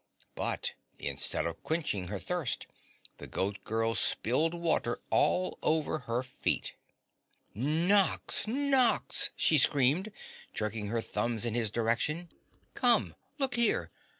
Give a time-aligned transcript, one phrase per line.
[0.33, 2.65] But instead of quenching her thirst,
[3.17, 6.73] the Goat Girl spilled water all over her feet.
[7.53, 8.47] "Nox!
[8.47, 10.11] Nox!" she screamed,
[10.55, 12.31] jerking all her thumbs in his direction.
[12.73, 13.13] "Come!
[13.37, 13.91] Look here!